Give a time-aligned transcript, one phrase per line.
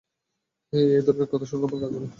[0.73, 2.07] হেই, এই ধরণের কথা শুনলে আমার গা জ্বলে।